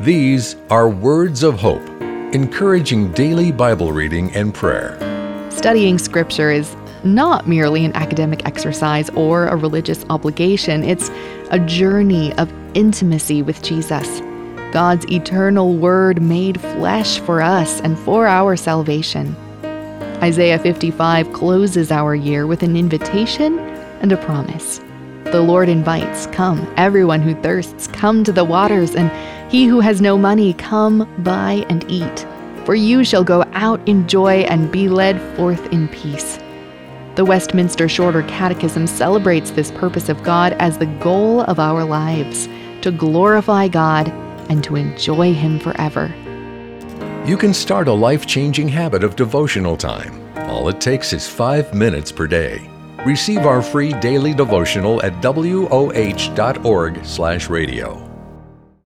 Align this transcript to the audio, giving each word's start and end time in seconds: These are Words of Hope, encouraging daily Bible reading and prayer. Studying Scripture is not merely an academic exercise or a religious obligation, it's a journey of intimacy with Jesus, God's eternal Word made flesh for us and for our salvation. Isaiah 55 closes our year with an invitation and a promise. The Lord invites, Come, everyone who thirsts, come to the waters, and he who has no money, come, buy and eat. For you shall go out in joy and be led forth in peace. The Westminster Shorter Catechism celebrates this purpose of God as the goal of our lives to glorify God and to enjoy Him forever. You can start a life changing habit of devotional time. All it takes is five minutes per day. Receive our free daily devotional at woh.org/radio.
These 0.00 0.54
are 0.70 0.88
Words 0.88 1.42
of 1.42 1.58
Hope, 1.58 1.84
encouraging 2.32 3.10
daily 3.14 3.50
Bible 3.50 3.90
reading 3.90 4.30
and 4.32 4.54
prayer. 4.54 4.96
Studying 5.50 5.98
Scripture 5.98 6.52
is 6.52 6.76
not 7.02 7.48
merely 7.48 7.84
an 7.84 7.92
academic 7.96 8.46
exercise 8.46 9.10
or 9.10 9.48
a 9.48 9.56
religious 9.56 10.04
obligation, 10.08 10.84
it's 10.84 11.10
a 11.50 11.58
journey 11.58 12.32
of 12.34 12.48
intimacy 12.74 13.42
with 13.42 13.60
Jesus, 13.60 14.20
God's 14.70 15.04
eternal 15.10 15.74
Word 15.74 16.22
made 16.22 16.60
flesh 16.60 17.18
for 17.18 17.42
us 17.42 17.80
and 17.80 17.98
for 17.98 18.28
our 18.28 18.54
salvation. 18.54 19.34
Isaiah 20.22 20.60
55 20.60 21.32
closes 21.32 21.90
our 21.90 22.14
year 22.14 22.46
with 22.46 22.62
an 22.62 22.76
invitation 22.76 23.58
and 24.00 24.12
a 24.12 24.16
promise. 24.16 24.80
The 25.30 25.42
Lord 25.42 25.68
invites, 25.68 26.26
Come, 26.28 26.72
everyone 26.78 27.20
who 27.20 27.34
thirsts, 27.42 27.86
come 27.86 28.24
to 28.24 28.32
the 28.32 28.44
waters, 28.44 28.94
and 28.94 29.10
he 29.52 29.66
who 29.66 29.78
has 29.80 30.00
no 30.00 30.16
money, 30.16 30.54
come, 30.54 31.06
buy 31.18 31.66
and 31.68 31.84
eat. 31.90 32.26
For 32.64 32.74
you 32.74 33.04
shall 33.04 33.24
go 33.24 33.44
out 33.52 33.86
in 33.86 34.08
joy 34.08 34.46
and 34.48 34.72
be 34.72 34.88
led 34.88 35.20
forth 35.36 35.70
in 35.70 35.86
peace. 35.88 36.38
The 37.16 37.26
Westminster 37.26 37.90
Shorter 37.90 38.22
Catechism 38.22 38.86
celebrates 38.86 39.50
this 39.50 39.70
purpose 39.72 40.08
of 40.08 40.22
God 40.22 40.54
as 40.54 40.78
the 40.78 40.86
goal 40.86 41.42
of 41.42 41.58
our 41.58 41.84
lives 41.84 42.48
to 42.80 42.90
glorify 42.90 43.68
God 43.68 44.08
and 44.48 44.64
to 44.64 44.76
enjoy 44.76 45.34
Him 45.34 45.58
forever. 45.58 46.10
You 47.26 47.36
can 47.36 47.52
start 47.52 47.86
a 47.86 47.92
life 47.92 48.24
changing 48.26 48.68
habit 48.68 49.04
of 49.04 49.14
devotional 49.14 49.76
time. 49.76 50.26
All 50.48 50.70
it 50.70 50.80
takes 50.80 51.12
is 51.12 51.28
five 51.28 51.74
minutes 51.74 52.10
per 52.10 52.26
day. 52.26 52.70
Receive 53.06 53.46
our 53.46 53.62
free 53.62 53.92
daily 53.94 54.34
devotional 54.34 55.00
at 55.02 55.14
woh.org/radio. 55.22 55.68